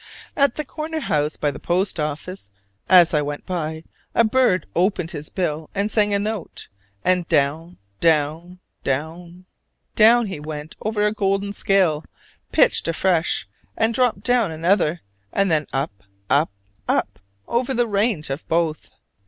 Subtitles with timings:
[0.35, 2.49] At the corner house by the post office,
[2.89, 3.83] as I went by,
[4.15, 6.69] a bird opened his bill and sang a note,
[7.05, 9.45] and down, down, down,
[9.95, 12.03] down he went over a golden scale:
[12.51, 15.01] pitched afresh, and dropped down another;
[15.31, 15.91] and then up,
[16.31, 16.49] up,
[16.87, 18.89] up, over the range of both.